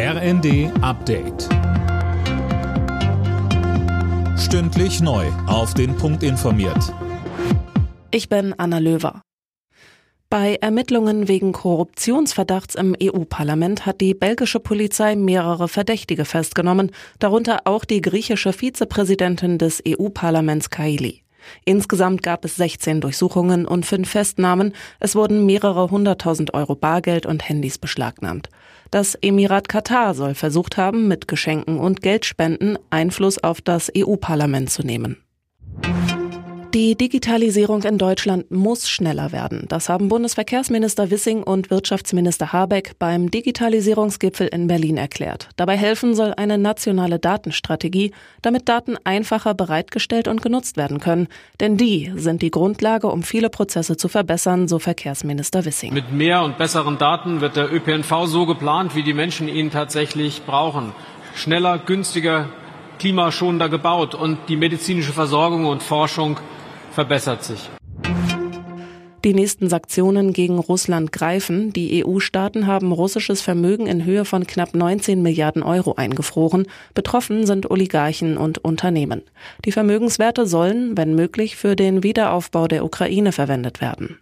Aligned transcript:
RND 0.00 0.70
Update. 0.80 1.48
Stündlich 4.38 5.00
neu. 5.00 5.26
Auf 5.48 5.74
den 5.74 5.96
Punkt 5.96 6.22
informiert. 6.22 6.94
Ich 8.12 8.28
bin 8.28 8.54
Anna 8.58 8.78
Löwer. 8.78 9.22
Bei 10.30 10.54
Ermittlungen 10.54 11.26
wegen 11.26 11.50
Korruptionsverdachts 11.50 12.76
im 12.76 12.94
EU-Parlament 13.02 13.86
hat 13.86 14.00
die 14.00 14.14
belgische 14.14 14.60
Polizei 14.60 15.16
mehrere 15.16 15.66
Verdächtige 15.66 16.24
festgenommen, 16.24 16.92
darunter 17.18 17.62
auch 17.64 17.84
die 17.84 18.00
griechische 18.00 18.52
Vizepräsidentin 18.52 19.58
des 19.58 19.82
EU-Parlaments 19.84 20.70
Kaili. 20.70 21.24
Insgesamt 21.64 22.22
gab 22.22 22.44
es 22.44 22.56
16 22.56 23.00
Durchsuchungen 23.00 23.66
und 23.66 23.86
fünf 23.86 24.10
Festnahmen. 24.10 24.74
Es 25.00 25.14
wurden 25.14 25.46
mehrere 25.46 25.90
hunderttausend 25.90 26.54
Euro 26.54 26.74
Bargeld 26.74 27.26
und 27.26 27.48
Handys 27.48 27.78
beschlagnahmt. 27.78 28.48
Das 28.90 29.14
Emirat 29.16 29.68
Katar 29.68 30.14
soll 30.14 30.34
versucht 30.34 30.76
haben, 30.76 31.08
mit 31.08 31.28
Geschenken 31.28 31.78
und 31.78 32.00
Geldspenden 32.00 32.78
Einfluss 32.90 33.38
auf 33.38 33.60
das 33.60 33.92
EU-Parlament 33.96 34.70
zu 34.70 34.82
nehmen. 34.82 35.18
Die 36.74 36.96
Digitalisierung 36.96 37.82
in 37.84 37.96
Deutschland 37.96 38.50
muss 38.50 38.90
schneller 38.90 39.32
werden. 39.32 39.64
Das 39.70 39.88
haben 39.88 40.08
Bundesverkehrsminister 40.08 41.10
Wissing 41.10 41.42
und 41.42 41.70
Wirtschaftsminister 41.70 42.52
Habeck 42.52 42.92
beim 42.98 43.30
Digitalisierungsgipfel 43.30 44.48
in 44.48 44.66
Berlin 44.66 44.98
erklärt. 44.98 45.48
Dabei 45.56 45.78
helfen 45.78 46.14
soll 46.14 46.34
eine 46.36 46.58
nationale 46.58 47.18
Datenstrategie, 47.18 48.12
damit 48.42 48.68
Daten 48.68 48.98
einfacher 49.04 49.54
bereitgestellt 49.54 50.28
und 50.28 50.42
genutzt 50.42 50.76
werden 50.76 51.00
können. 51.00 51.28
Denn 51.58 51.78
die 51.78 52.12
sind 52.16 52.42
die 52.42 52.50
Grundlage, 52.50 53.06
um 53.06 53.22
viele 53.22 53.48
Prozesse 53.48 53.96
zu 53.96 54.08
verbessern, 54.08 54.68
so 54.68 54.78
Verkehrsminister 54.78 55.64
Wissing. 55.64 55.94
Mit 55.94 56.12
mehr 56.12 56.42
und 56.42 56.58
besseren 56.58 56.98
Daten 56.98 57.40
wird 57.40 57.56
der 57.56 57.72
ÖPNV 57.72 58.26
so 58.26 58.44
geplant, 58.44 58.94
wie 58.94 59.02
die 59.02 59.14
Menschen 59.14 59.48
ihn 59.48 59.70
tatsächlich 59.70 60.42
brauchen. 60.44 60.92
Schneller, 61.34 61.78
günstiger, 61.78 62.50
klimaschonender 62.98 63.68
gebaut 63.68 64.14
und 64.14 64.38
die 64.48 64.56
medizinische 64.56 65.12
Versorgung 65.12 65.66
und 65.66 65.82
Forschung 65.82 66.38
verbessert 66.92 67.44
sich. 67.44 67.70
Die 69.24 69.34
nächsten 69.34 69.68
Sanktionen 69.68 70.32
gegen 70.32 70.58
Russland 70.58 71.10
greifen. 71.10 71.72
Die 71.72 72.04
EU-Staaten 72.04 72.68
haben 72.68 72.92
russisches 72.92 73.40
Vermögen 73.40 73.88
in 73.88 74.04
Höhe 74.04 74.24
von 74.24 74.46
knapp 74.46 74.74
19 74.74 75.22
Milliarden 75.22 75.64
Euro 75.64 75.94
eingefroren. 75.96 76.66
Betroffen 76.94 77.44
sind 77.44 77.68
Oligarchen 77.68 78.36
und 78.36 78.58
Unternehmen. 78.58 79.22
Die 79.64 79.72
Vermögenswerte 79.72 80.46
sollen, 80.46 80.96
wenn 80.96 81.16
möglich, 81.16 81.56
für 81.56 81.74
den 81.74 82.04
Wiederaufbau 82.04 82.68
der 82.68 82.84
Ukraine 82.84 83.32
verwendet 83.32 83.80
werden. 83.80 84.18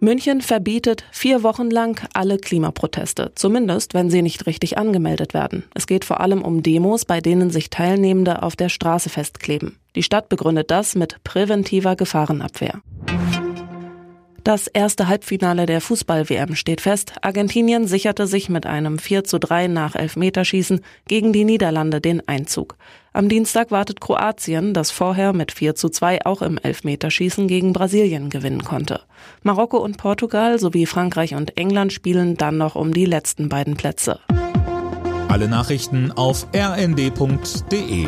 München 0.00 0.42
verbietet 0.42 1.04
vier 1.10 1.42
Wochen 1.42 1.70
lang 1.70 2.06
alle 2.12 2.38
Klimaproteste, 2.38 3.32
zumindest 3.34 3.94
wenn 3.94 4.10
sie 4.10 4.22
nicht 4.22 4.46
richtig 4.46 4.76
angemeldet 4.76 5.32
werden. 5.32 5.64
Es 5.74 5.86
geht 5.86 6.04
vor 6.04 6.20
allem 6.20 6.42
um 6.42 6.62
Demos, 6.62 7.04
bei 7.04 7.20
denen 7.20 7.50
sich 7.50 7.70
Teilnehmende 7.70 8.42
auf 8.42 8.56
der 8.56 8.68
Straße 8.68 9.08
festkleben. 9.08 9.78
Die 9.94 10.02
Stadt 10.02 10.28
begründet 10.28 10.70
das 10.70 10.94
mit 10.94 11.22
präventiver 11.24 11.96
Gefahrenabwehr. 11.96 12.82
Das 14.46 14.68
erste 14.68 15.08
Halbfinale 15.08 15.66
der 15.66 15.80
Fußball-WM 15.80 16.54
steht 16.54 16.80
fest. 16.80 17.14
Argentinien 17.20 17.88
sicherte 17.88 18.28
sich 18.28 18.48
mit 18.48 18.64
einem 18.64 19.00
4 19.00 19.24
zu 19.24 19.40
3 19.40 19.66
nach 19.66 19.96
Elfmeterschießen 19.96 20.82
gegen 21.08 21.32
die 21.32 21.44
Niederlande 21.44 22.00
den 22.00 22.22
Einzug. 22.28 22.76
Am 23.12 23.28
Dienstag 23.28 23.72
wartet 23.72 24.00
Kroatien, 24.00 24.72
das 24.72 24.92
vorher 24.92 25.32
mit 25.32 25.50
4 25.50 25.74
zu 25.74 25.88
2 25.88 26.26
auch 26.26 26.42
im 26.42 26.58
Elfmeterschießen 26.58 27.48
gegen 27.48 27.72
Brasilien 27.72 28.30
gewinnen 28.30 28.62
konnte. 28.62 29.00
Marokko 29.42 29.78
und 29.78 29.96
Portugal 29.96 30.60
sowie 30.60 30.86
Frankreich 30.86 31.34
und 31.34 31.56
England 31.56 31.92
spielen 31.92 32.36
dann 32.36 32.56
noch 32.56 32.76
um 32.76 32.94
die 32.94 33.06
letzten 33.06 33.48
beiden 33.48 33.76
Plätze. 33.76 34.20
Alle 35.26 35.48
Nachrichten 35.48 36.12
auf 36.12 36.46
rnd.de 36.54 38.06